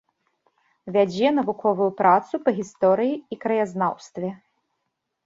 Вядзе 0.95 1.27
навуковую 1.39 1.89
працу 1.99 2.33
па 2.45 2.49
гісторыі 2.61 3.13
і 3.37 3.39
краязнаўстве. 3.45 4.33